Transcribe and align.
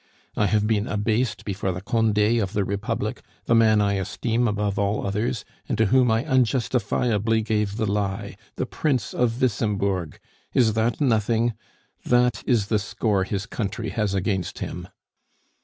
"I 0.35 0.47
have 0.47 0.65
been 0.65 0.87
abased 0.87 1.45
before 1.45 1.71
the 1.73 1.79
Conde 1.79 2.17
of 2.17 2.53
the 2.53 2.63
Republic, 2.63 3.21
the 3.45 3.53
man 3.53 3.79
I 3.81 3.93
esteem 3.99 4.47
above 4.47 4.79
all 4.79 5.05
others, 5.05 5.45
and 5.69 5.77
to 5.77 5.85
whom 5.85 6.09
I 6.09 6.25
unjustifiably 6.25 7.43
gave 7.43 7.77
the 7.77 7.85
lie 7.85 8.35
the 8.55 8.65
Prince 8.65 9.13
of 9.13 9.39
Wissembourg! 9.39 10.17
Is 10.55 10.73
that 10.73 11.01
nothing? 11.01 11.53
That 12.03 12.41
is 12.47 12.65
the 12.65 12.79
score 12.79 13.25
his 13.25 13.45
country 13.45 13.89
has 13.89 14.15
against 14.15 14.57
him!" 14.57 14.87